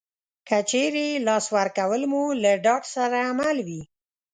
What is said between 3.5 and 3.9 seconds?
وي